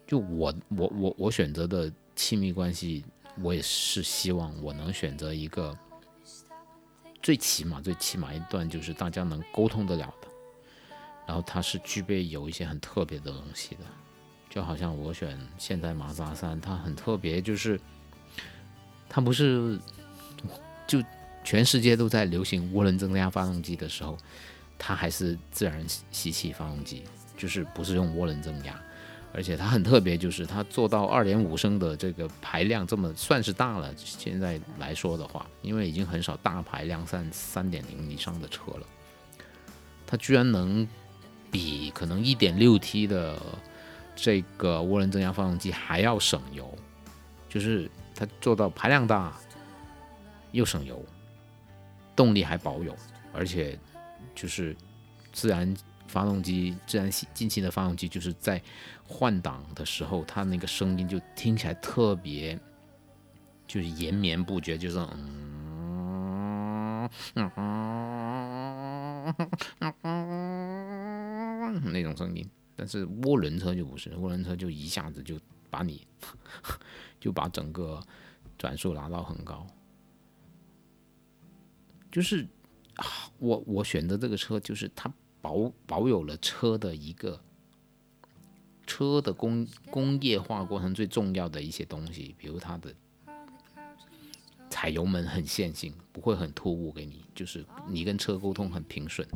[0.07, 3.05] 就我我我我选择的亲密关系。
[3.41, 5.79] 我也是希望我能选择一个
[7.23, 10.27] 最起码最起码一段就是大家能沟通得了的，
[11.25, 13.83] 然后它是具备有一些很特别的东西的，
[14.51, 17.81] 就好像我选现在马自达三，它很特别，就是
[19.09, 19.79] 它不是
[20.87, 21.03] 就
[21.45, 24.17] 全世界都在流行涡轮增压发动机的时候，
[24.79, 27.05] 它还是自然吸气发动机，
[27.37, 28.79] 就是不是用涡轮增压。
[29.31, 33.95] 而且它很特别，就是它做到二点五升的这个排量，这么算是大了。
[33.97, 38.87] 现在来说的话，因为已经很少大排量三三点零以上的车了，
[40.07, 40.89] 它居然能
[41.51, 43.39] 比可能一点六 T 的
[44.21, 46.77] 这个涡轮增压发动机还要省油，
[47.49, 49.33] 就是它做到排量大
[50.51, 51.01] 又省油，
[52.17, 52.93] 动力还保有，
[53.33, 53.79] 而且
[54.35, 54.77] 就是
[55.33, 55.73] 自然。
[56.09, 58.59] 发动机自然进气的发动机，就是在
[59.07, 62.59] 换挡的时候，它那个声音就听起来特别，
[63.67, 67.51] 就是延绵不绝，就是嗯嗯
[70.03, 72.49] 嗯那种声音。
[72.79, 75.37] 但是涡轮车就不是，涡轮车就一下子就
[75.69, 76.07] 把你
[77.19, 78.01] 就把整个
[78.57, 79.67] 转速拉到很高。
[82.13, 82.47] 就是
[83.39, 85.13] 我我选择这个车，就是它。
[85.41, 87.41] 保保有了车的一个
[88.85, 92.93] 车的工工业化过程最重要的一些东西，比如它的
[94.69, 99.27] 踩油门很线性，不会很突兀给你，就是你跟车沟通很平顺，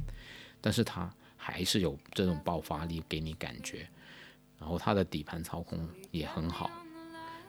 [0.60, 1.08] 但是它
[1.44, 3.88] 还是有这种爆发力给你感觉，
[4.60, 6.70] 然后它的底盘操控也很好，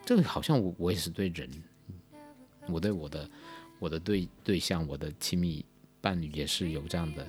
[0.04, 1.48] 这个好像我我也是对人，
[2.68, 3.30] 我对我的
[3.78, 5.64] 我的对对象，我的亲密
[6.02, 7.24] 伴侣也是有这样的。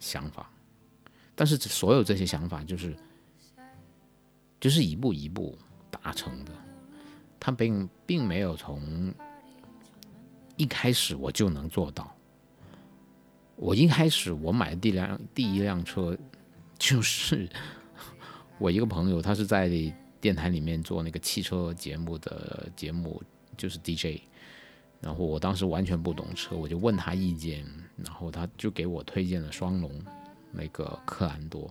[0.00, 0.50] 想法，
[1.34, 2.94] 但是所有这些想法就是
[4.60, 5.56] 就是一步一步
[5.90, 6.52] 达成的，
[7.40, 9.14] 他并并没有从
[10.58, 12.14] 一开始我就能做到。
[13.56, 16.16] 我一开始我买的第辆第一辆车，
[16.78, 17.48] 就是
[18.58, 19.70] 我一个朋友，他是在
[20.20, 23.22] 电台里面做那个汽车节目的节目，
[23.56, 24.20] 就是 DJ。
[25.00, 27.64] 然后我当时完全不懂车，我就问他意见，
[27.96, 29.90] 然后他就给我推荐了双龙
[30.50, 31.70] 那个克兰多。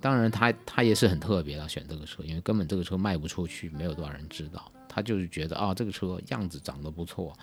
[0.00, 4.70] 当然，他他也是很特别的选这个车，因为根本这个车卖不出去，没有多少人知道。
[4.88, 7.36] 他就是觉得啊，这个车样子长得不错。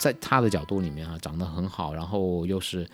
[0.00, 2.88] 在他的角度里面啊，长得很好，然后又是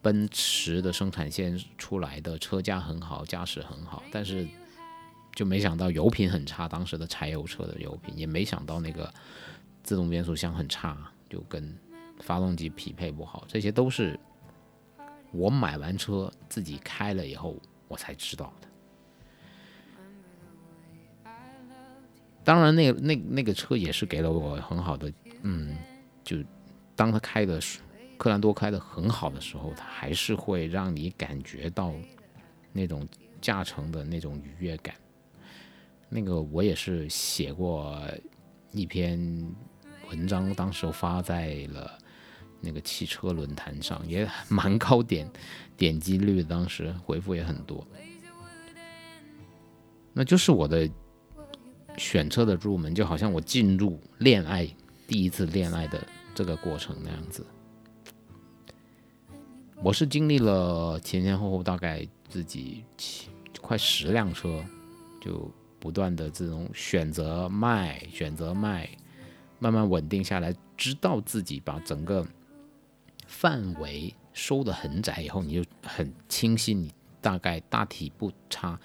[0.00, 4.48] 奔驰的生产线出来的，车架很好，驾驶很好，但是
[5.34, 9.12] 就没想到油品很差，当时的柴油车的油品，也没想到那个
[9.82, 11.76] 自动变速箱很差，就跟
[12.20, 14.18] 发动机匹配不好，这些都是
[15.32, 17.54] 我买完车自己开了以后
[17.86, 18.68] 我才知道的。
[22.42, 25.76] 当然，那那那个车也是给了我很好的，嗯。
[26.26, 26.36] 就
[26.96, 27.60] 当他开的
[28.18, 31.94] 克兰多开的很好的时候，他还是会让你感觉到
[32.72, 33.06] 那种
[33.40, 34.92] 驾乘的那种愉悦感。
[36.08, 37.96] 那个我也是写过
[38.72, 39.18] 一篇
[40.10, 41.96] 文章，当时发在了
[42.60, 45.30] 那个汽车论坛上，也蛮高点
[45.76, 47.86] 点击率，当时回复也很多。
[50.12, 50.88] 那就是我的
[51.98, 54.66] 选车的入门，就好像我进入恋爱
[55.06, 56.06] 第一次恋爱的。
[56.34, 57.46] 这个过程那样子，
[59.82, 62.84] 我是经历了前前后后大概自己
[63.62, 64.62] 快十辆车，
[65.18, 68.86] 就不断的这种选择卖，选择卖，
[69.58, 72.22] 慢慢稳定下来，知道自己把整个
[73.26, 76.92] 范围收的很窄以后，你就很清晰，你
[77.22, 78.78] 大概大体不差，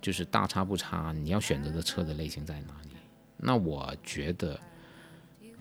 [0.00, 2.90] 就是大差不差，你要选择的车的类型在哪里？
[3.38, 4.56] 那我觉得。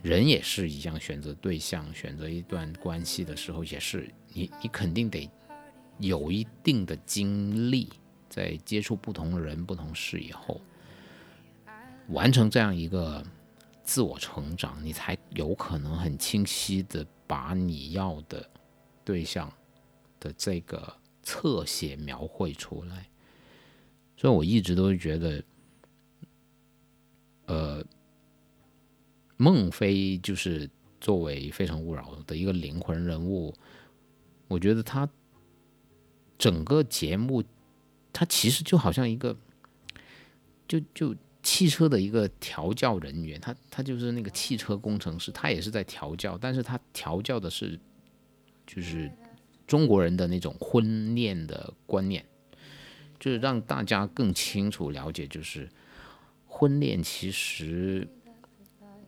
[0.02, 5.28] 人也是一样，选择对象、选择一段关系的时候，也是你，你肯定得
[5.98, 7.90] 有一定的经历，
[8.30, 10.62] 在接触不同人、不同事以后，
[12.10, 13.26] 完成这样一个
[13.84, 18.48] 自我成长，你才有可能很清晰的把你要的
[19.04, 19.52] 对象
[20.20, 23.08] 的这个侧写描绘出来。
[24.16, 25.44] 所以我一直都觉得，
[27.48, 27.84] 呃。
[29.38, 30.70] 孟非就是
[31.02, 33.54] 作为《非诚勿扰》的一个灵魂人物，
[34.48, 35.08] 我觉得他
[36.38, 37.44] 整个节目，
[38.14, 39.36] 他其实就好像一个，
[40.68, 47.78] 就就汽车的一个调教人员，他他就是那个汽车工程师，他也是在调教，但是他调教的是
[48.66, 49.12] 就是
[49.68, 52.26] 中国人的那种婚恋的观念，
[53.20, 55.70] 就是让大家更清楚了解，就是
[56.48, 58.08] 婚恋其实。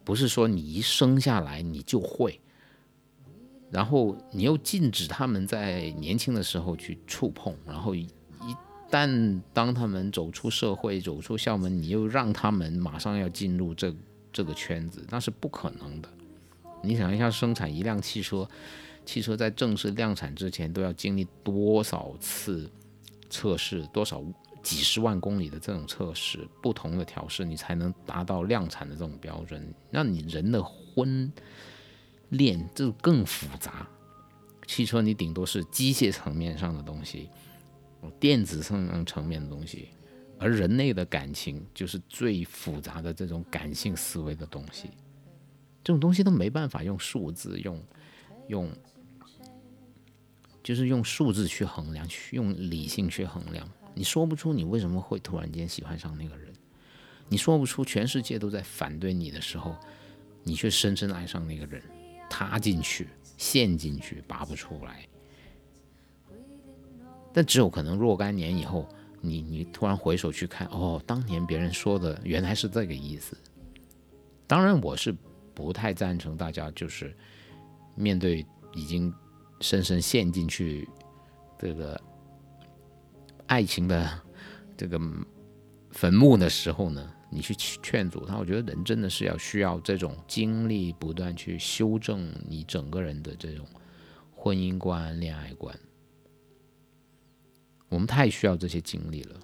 [0.08, 2.40] 不是说你一生下来你就会，
[3.70, 8.08] 然后你又禁止他们在年轻的时候去触碰，然后一
[8.90, 13.94] 旦当他们走出社会、走出校门，你又让他们马上要进入这
[14.32, 16.08] 这个圈子，那是不可能的。
[16.82, 18.48] 你想一下，生产一辆汽车，
[19.06, 22.72] 汽车在正式量产之前都要经历多少次
[23.30, 24.24] 测试，多少？
[24.68, 29.74] 几十万公里的这种测试，不同的调试，你才能达到量产的这种标准。
[29.90, 31.32] 那你人的婚
[32.28, 33.88] 恋就更复杂。
[34.66, 37.30] 汽车你顶多是机械层面上的东西，
[38.20, 39.88] 电子层层面的东西，
[40.38, 44.90] 而人类的感情就是最复杂的这种感性思维的东西。
[45.82, 47.82] 这种东西都没办法用数字用
[48.50, 48.70] 用，
[50.62, 53.66] 就是用数字去衡量，去用理性去衡量。
[53.98, 56.54] 你说不出你为什么会突然间喜欢上那个人，
[57.28, 59.76] 你说不出全世界都在反对你的时候，
[60.44, 61.82] 你却深深爱上那个人，
[62.30, 65.08] 踏进去，陷进去，拔不出来。
[67.34, 68.88] 但只有可能若干年以后，
[69.20, 73.36] 你你突然回首去看，哦，当年别人说的原来是这个意思。
[74.46, 75.12] 当然，我是
[75.56, 77.18] 不太赞成大家就是
[77.96, 78.46] 面对
[78.76, 79.12] 已经
[79.60, 80.88] 深深陷进去
[81.58, 82.00] 这个。
[83.48, 84.22] 爱情的
[84.78, 85.00] 这个
[85.92, 93.66] 坟墓的时候呢，你去劝阻他，我觉得人真的是要需要这种经历，不断去修正你整个人的这种
[94.32, 95.78] 婚姻观、恋爱观。
[97.90, 99.40] 我们太需要这些经历了。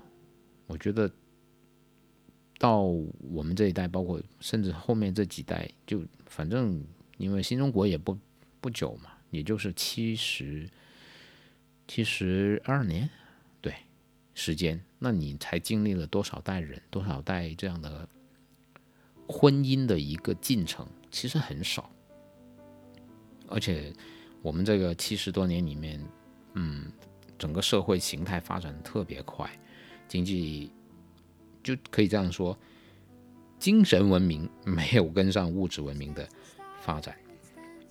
[0.68, 1.10] 我觉得
[2.60, 6.84] 到我们这一代，包括甚至后面这几代，就反正
[7.18, 8.18] 因为新中国也不
[8.60, 10.70] 不久嘛，也就是七十
[11.88, 13.10] 七十二年。
[14.34, 18.08] 时间，那你才经历了多少代人，多少代这样的
[19.28, 21.90] 婚姻的一个进程其实很少，
[23.48, 23.94] 而且
[24.42, 26.04] 我们这个七十多年里面，
[26.54, 26.92] 嗯，
[27.38, 29.50] 整个社会形态发展特别快，
[30.08, 30.72] 经济
[31.62, 32.58] 就可以这样说，
[33.60, 36.28] 精神文明没有跟上物质文明的
[36.82, 37.16] 发展。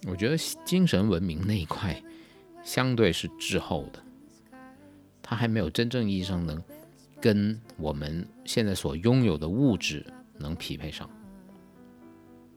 [0.07, 2.03] 我觉得精神文明那一块
[2.65, 4.05] 相对是滞后的，
[5.23, 6.63] 它还没有真正意义上能
[7.21, 10.05] 跟我们现在所拥有的物质
[10.39, 11.09] 能匹配上。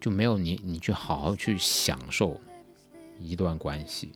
[0.02, 2.40] 就没有你，你去好好去享受
[3.20, 4.12] 一段关系。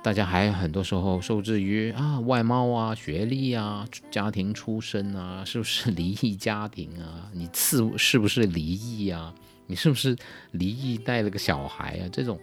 [0.00, 7.28] 大家还很多时候受制于啊外貌啊、学历啊、家庭出身啊，是不是离异家庭啊？
[7.32, 9.34] 你是是不是离异啊？
[9.66, 10.16] 你是不是
[10.52, 12.08] 离异带了个小孩啊？
[12.12, 12.38] 这种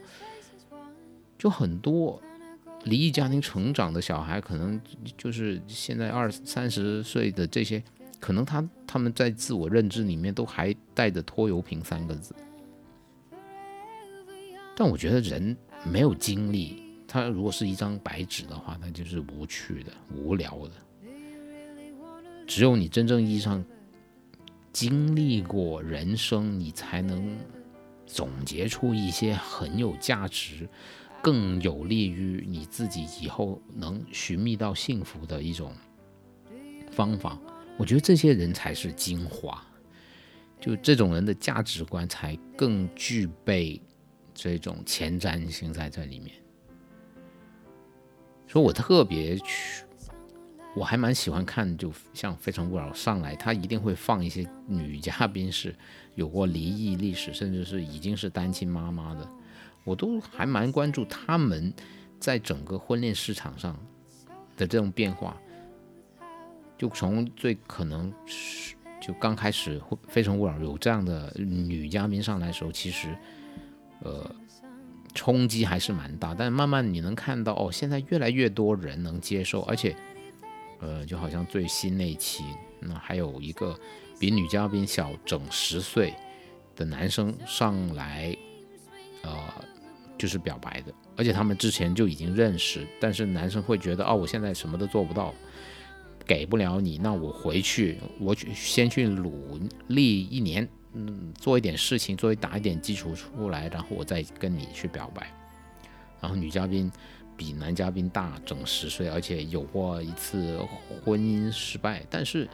[1.37, 2.21] 就很多
[2.85, 4.81] 离异家庭成长的小孩，可能
[5.17, 7.83] 就是现在二三十岁的这些。
[8.17, 12.33] 可能他他们在自我认知里面都还带着拖油瓶三个字，
[14.75, 20.71] 但我觉得人没有经历，他如果是一张白纸的话，那就是无趣的、无聊的。
[22.47, 23.63] 只有你真正意义上
[24.73, 27.37] 经历过人生，你才能
[28.07, 30.67] 总结出一些很有价值、
[31.25, 35.73] 更有利于你自己以后能寻觅到幸福的一种
[36.91, 37.35] 方法。
[37.79, 39.65] 我觉得这些人才是精华，
[40.61, 43.81] 就这种人的价值观才更具备
[44.35, 46.35] 这种前瞻性在这里面。
[48.47, 49.83] 所以我特别去，
[50.75, 55.75] 我还蛮喜欢看，就像《非诚勿扰》上来，他一定会放一些女嘉宾是
[56.13, 59.27] 有过离异历史，甚至是已经是单亲妈妈的，
[59.85, 61.73] 我都还蛮关注他们
[62.19, 63.79] 在整个婚恋市场上
[64.57, 65.37] 的这种变化。
[66.77, 69.79] 就从最可能是就刚开始
[70.09, 73.15] 《非诚勿扰》有这样的女嘉宾上来的时候，其实
[74.01, 74.29] 呃
[75.13, 76.35] 冲击还是蛮大。
[76.35, 79.95] 但慢慢你能看到哦，现在越来越多人能接受，而且
[80.81, 82.43] 呃就好像最新那一期，
[82.81, 83.79] 那还有一个
[84.19, 86.13] 比女嘉宾小整十岁
[86.75, 88.35] 的男生上来，
[89.21, 89.31] 呃
[90.17, 95.33] 就是表白的，而且他们之前就已经认识，但是男生会觉得哦，我现在什么都做不到。
[96.27, 99.59] 给不了你，那我回去，我去先去努
[99.89, 105.31] 力一年，嗯，做一点事情，作为打一点基础出来，然后我再跟你去表白。
[106.19, 106.91] 然后女嘉宾
[107.37, 110.59] 比男嘉宾大整十岁，而且有过一次
[111.03, 112.49] 婚姻失败，但是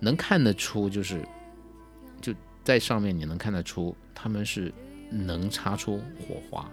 [0.00, 1.24] 能看得出，就是
[2.20, 2.34] 就
[2.64, 4.74] 在上面你能看得出，他们是
[5.08, 6.68] 能擦出火花，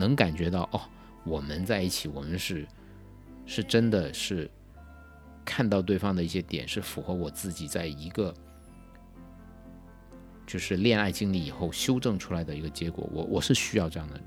[0.00, 0.80] 能感觉到哦，
[1.24, 2.66] 我们在一起，我们是
[3.46, 4.50] 是真的是。
[5.42, 8.32] 看到对方的一些点是符合我自己在一个
[10.46, 14.26] 就是恋爱经历以后修正出来的一个结果，我我是需要这样的人，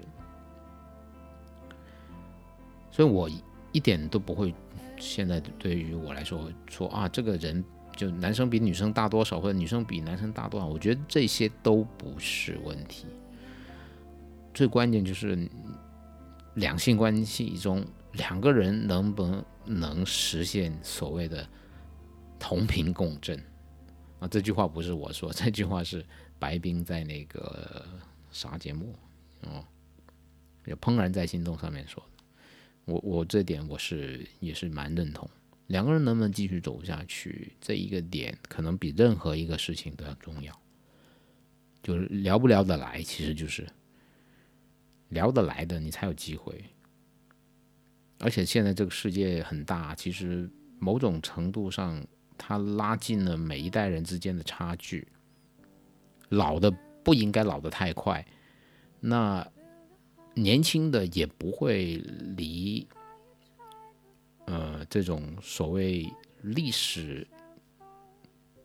[2.91, 3.29] 所以我
[3.71, 4.53] 一点都不会
[4.97, 7.63] 现在对于我来说说啊，这个人
[7.95, 13.05] 就男生比女生大多少，或者女生比男生大多少，我觉得这些都不是问题，
[14.53, 15.49] 最关键就是
[16.55, 19.23] 两性关系中两个人能不
[19.65, 20.05] 能。
[20.05, 21.47] 实现所谓的
[22.37, 23.41] 同频共振
[24.19, 24.27] 啊！
[24.27, 26.05] 这句话不是我说， 这句话是
[26.37, 27.85] 白冰在那个
[28.31, 28.93] 啥节目
[29.41, 29.63] 哦，
[30.75, 32.23] 《怦然在心动》上面说的。
[32.85, 35.29] 我我这点我是也是蛮认同。
[35.67, 40.53] 两个人能不能继续走下去，这一个点可能比任何一个事情都要重要。
[41.81, 43.65] 就是聊不聊得来，其实就是
[45.13, 46.63] 聊得来的，你才有机会。
[48.19, 50.49] 而且现在这个世界很大，其实
[50.79, 52.05] 某种程度上，
[52.37, 55.07] 它拉近了每一代人之间的差距。
[56.29, 56.71] 老的
[57.03, 58.25] 不应该老得太快，
[58.99, 59.47] 那
[60.33, 61.97] 年轻的也不会
[62.35, 62.87] 离，
[64.45, 66.11] 呃，这种所谓
[66.41, 67.27] 历史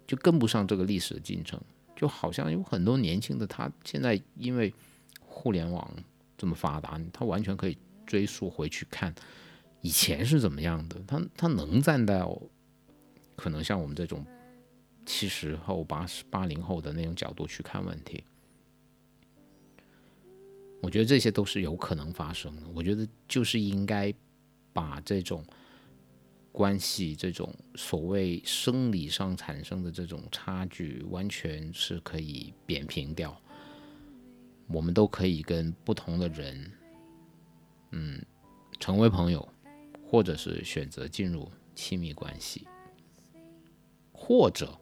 [0.06, 1.60] 就跟不上这个历史的进程。
[1.94, 4.72] 就好像有很多年轻的，他现在因为
[5.20, 5.92] 互联网
[6.38, 7.76] 这么发达，他完全可以
[8.06, 9.14] 追溯回去看。
[9.82, 10.98] 以前是怎么样的？
[11.06, 12.40] 他他能站到
[13.36, 14.24] 可能像我们这种
[15.04, 18.24] 七十后、八十八零后的那种角度去看问题，
[20.82, 22.62] 我觉得这些都是有可能发生的。
[22.74, 24.12] 我觉得就是应该
[24.72, 25.44] 把这种
[26.50, 33.40] 关系、这种所谓生理上产生的这种差距，完全是可以扁平掉。
[34.68, 36.72] 我们都可以跟不同的人，
[37.90, 38.24] 嗯，
[38.78, 39.48] 成为朋友。
[40.10, 42.66] 或者是选择进入亲密关系，
[44.10, 44.74] 或者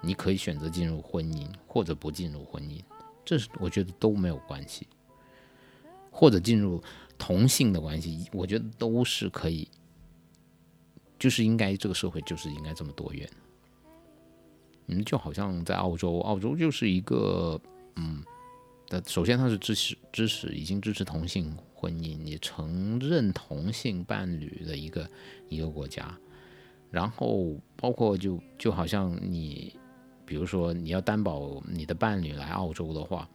[0.00, 2.80] 你可以选择进入婚姻或者不进入婚姻，
[3.24, 4.86] 这是我觉得都没有关系，
[6.12, 6.80] 或者进入
[7.18, 9.66] 同性的关系，我觉得都是可以，
[11.18, 13.28] 就是应该这个社会就是应该这么多元。
[14.86, 17.60] 嗯，就好像在澳洲，澳洲就是一个
[17.96, 18.22] 嗯，
[18.88, 25.10] 的首先它是支持支持已经支持同性婚姻，也承认同性伴侣的一个
[25.48, 26.18] 一个国家，
[26.90, 29.74] 然后包括就就好像你。
[30.28, 33.26] 比如说，你要担保你的伴侣来澳洲的话，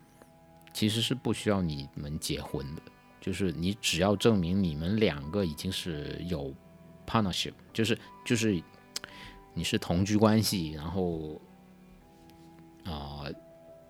[0.75, 2.81] 其实是不需要你们结婚的，
[3.19, 6.53] 就是你只要证明你们两个已经是有
[7.07, 8.61] partnership，就是就是
[9.55, 11.41] 你是同居关系，然后
[12.85, 13.25] 啊，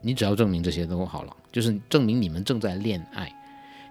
[0.04, 3.34] 你只要证明这些都好了，就是证明你们正在恋爱，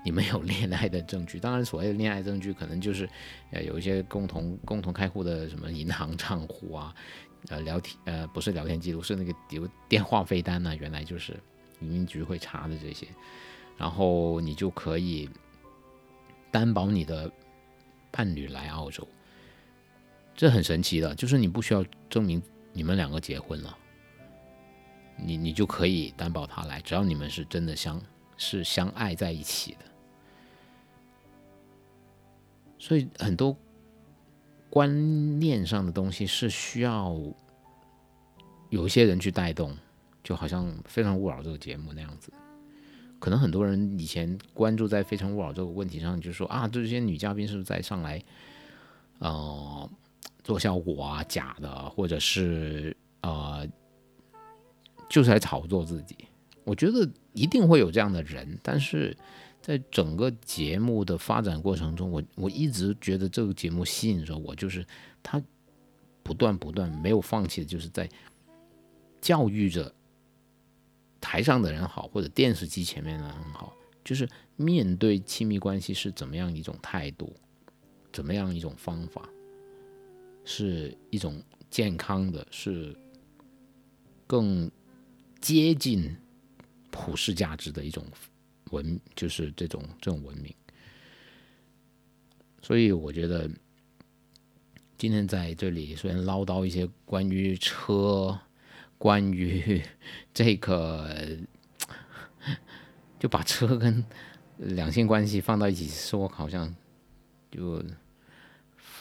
[0.05, 1.41] 你们有恋爱的证据。
[1.41, 3.09] 当然，所谓的恋爱证据，可能就是
[3.51, 6.95] 呃有一些共同共同开户的什么银行账户啊。
[7.49, 11.33] 呃，聊天呃不是聊天记录，是那个丢电话费单呢，原来就是
[11.81, 13.09] 移民局会查的这些，
[13.77, 15.29] 然后你就可以
[16.53, 17.29] 担保你的
[18.13, 19.09] 伴侣来澳洲，
[20.37, 22.41] 这很神奇的，就是你不需要证明
[22.73, 23.77] 你们两个结婚了，
[25.25, 28.01] 你你就可以担保他来，只要你们是真的相
[28.37, 29.79] 是相爱在一起的，
[32.79, 33.57] 所以很多。
[34.75, 37.15] 观念上的东西是需要
[38.71, 39.77] 有一些人去带动，
[40.25, 42.33] 就好像《非诚勿扰》这个节目那样子。
[43.19, 48.23] 可能很多人以前关注在《非诚勿扰》这个问题上，就说啊，这些女嘉宾是不是在上来，
[49.19, 49.91] 呃，
[50.43, 53.69] 做效果啊，假的，或者是呃，
[55.13, 56.17] 就是来炒作自己。
[56.65, 59.17] 我觉得一定会有这样的人，但是。
[59.65, 64.85] 在整个节目的发展过程中，我我一直觉得这个节目吸引着我，就是
[65.23, 65.41] 他
[66.25, 68.09] 不断不断没有放弃的，就是在
[69.21, 69.95] 教育着
[71.21, 73.73] 台上的人好，或者电视机前面的人好，
[74.05, 77.33] 就是面对亲密关系是怎么样一种态度，
[78.13, 79.29] 怎么样一种方法，
[80.45, 81.41] 是一种
[81.71, 82.93] 健康的，是
[84.27, 84.69] 更
[85.43, 86.17] 接近
[86.91, 88.03] 普世价值的一种。
[88.71, 90.51] 文就是这种这种文明，
[92.63, 93.47] 所以我觉得
[94.97, 98.41] 今天在这里虽然唠叨一些关于车、
[98.97, 99.83] 关于
[100.33, 101.37] 这个，
[103.21, 104.03] 就把车跟
[104.57, 106.75] 两性关系放到一起说，好像
[107.51, 107.85] 就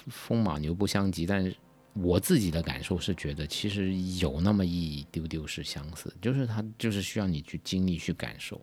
[0.08, 1.26] 风马牛不相及。
[1.26, 1.56] 但是
[1.94, 8.60] 我自己的感受是觉得，其实有那么一丢丢是相似，就是它就是需要你去经历、去感受。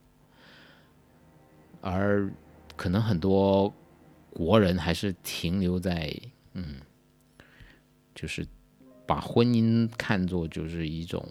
[1.81, 2.31] 而
[2.75, 3.73] 可能很多
[4.31, 6.13] 国人还是停留在
[6.55, 6.81] 嗯，
[8.15, 8.47] 就是
[9.07, 11.27] 把婚姻看作就是一种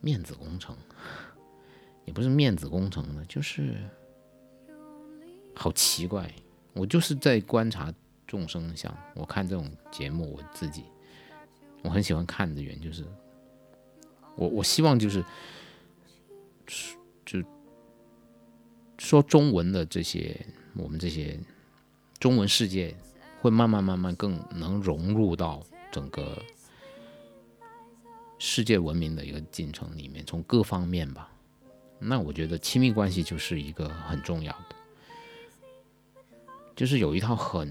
[0.00, 0.76] 面子工程，
[2.04, 3.76] 也不是面子工程的，就是
[5.54, 6.30] 好奇怪。
[6.74, 7.92] 我就是在观察
[8.26, 10.84] 众生相，我看这种节目，我自己
[11.82, 13.04] 我很喜欢看的原因就是，
[14.36, 15.24] 我我希望就是。
[17.26, 17.42] 就
[18.98, 20.34] 说中文的这些，
[20.74, 21.38] 我们这些
[22.18, 22.94] 中文世界
[23.40, 25.62] 会慢慢慢慢更能融入到
[25.92, 26.42] 整个
[28.38, 31.30] 世界文明的一个进程里面，从各方面吧。
[31.98, 34.76] 那我觉得亲密关系就是一个很重要的，
[36.74, 37.70] 就是有一套很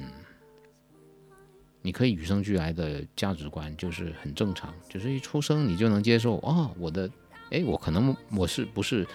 [1.93, 7.09] 可以与生俱来的价值观，就是很正常，就是一出生你就能接受哦，我的
[7.51, 9.07] 哎，我可能我是不是？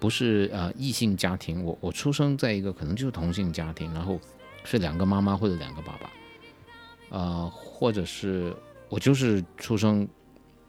[0.00, 4.20] 不是呃异性家庭，我我出生在一个可能就是同性家庭，然后
[4.62, 6.10] 是两个妈妈或者两个爸爸，
[7.08, 8.54] 呃，或者是
[8.90, 10.06] 我就是出生，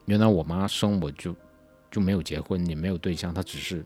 [0.05, 1.35] 原来我妈生我就
[1.91, 3.83] 就没有结婚，也没有对象，她只是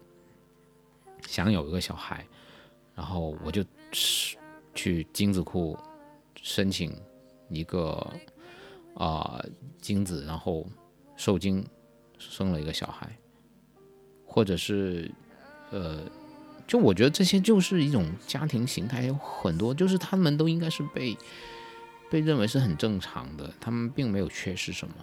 [1.26, 2.24] 想有一个小孩，
[2.94, 3.64] 然后我就
[4.76, 5.76] 去精子库
[6.44, 6.96] 申请
[7.50, 8.14] 一个
[8.96, 9.44] 啊
[9.82, 10.66] 精子，然后
[11.16, 11.66] 受精
[12.18, 13.10] 生了一个小孩，
[14.26, 15.12] 或者是。
[15.72, 16.02] 呃，
[16.66, 21.16] 就我觉得这些就是一种家庭形态，有很多就是他们都应该是被
[22.10, 24.96] 被认为是很正常的，他们并没有缺失什么。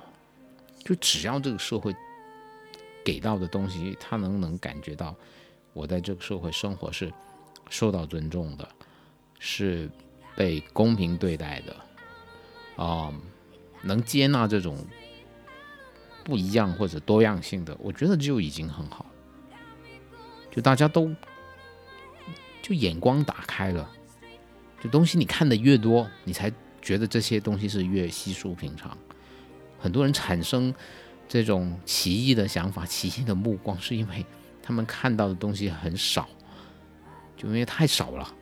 [0.78, 1.94] 就只要这个社会
[3.04, 5.14] 给到的东西，他能能感觉到
[5.72, 7.12] 我在这个社会生活是
[7.70, 8.68] 受到尊重的，
[9.38, 9.88] 是
[10.34, 11.76] 被公平对待的，
[12.76, 13.12] 啊，
[13.82, 14.84] 能接纳这种
[16.24, 19.06] 不一样或者多样性的，我觉得就已经很好。
[20.50, 21.14] 就大家都
[22.62, 23.90] 就眼光打开了，
[24.82, 28.96] 就东西你看的越多，你才觉得这些东西是越稀疏平常，
[29.78, 30.74] 很多人产生
[31.28, 34.24] 这种奇异的想法、奇异的目光，是因为
[34.62, 36.28] 他们看到的东西很少，
[37.36, 38.34] 就因为太少了，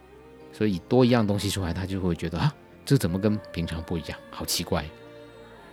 [0.53, 2.55] 所以多一样东西出来，他就会觉得啊，
[2.85, 4.19] 这怎么跟平常不一样？
[4.31, 4.85] 好奇怪。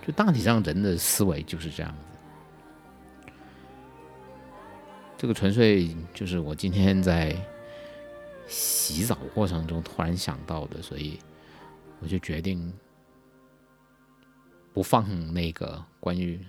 [0.06, 3.32] 就大体上人的思维就是这样子。
[5.18, 7.36] 这个纯粹就是我今天在
[8.48, 11.20] 洗澡过程中突然想到的，所以
[12.00, 12.74] 我就决定。
[14.74, 16.40] 不放那个关于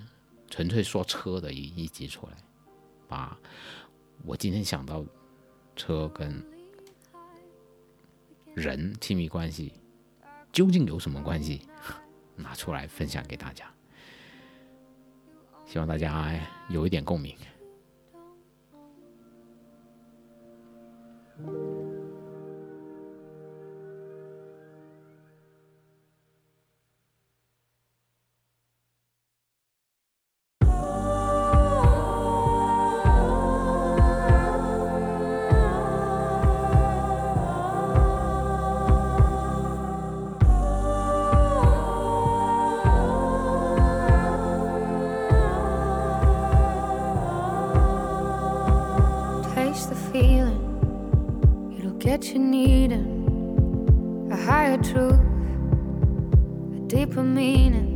[0.49, 2.33] 纯粹说车的一一集出来，
[3.09, 3.37] 把
[4.25, 5.05] 我今天想到
[5.75, 6.41] 车跟
[8.55, 9.73] 人亲密关系
[10.53, 11.67] 究竟有什么关系
[12.37, 13.67] 拿出来分享给大家，
[15.67, 16.39] 希望大家
[16.69, 17.35] 有一点共鸣。
[52.23, 55.19] Get you needing a higher truth,
[56.77, 57.91] a deeper meaning.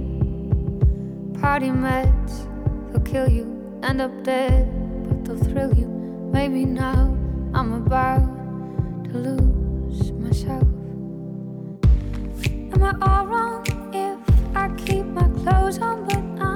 [1.40, 2.48] Party meds,
[2.90, 4.68] they'll kill you, end up dead,
[5.06, 5.86] but they'll thrill you.
[6.32, 7.16] Maybe now
[7.54, 8.26] I'm about
[9.04, 10.66] to lose myself.
[12.74, 13.64] Am I all wrong
[13.94, 14.18] if
[14.56, 16.04] I keep my clothes on?
[16.04, 16.55] But Am